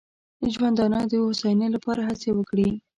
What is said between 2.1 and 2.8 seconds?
وکړي.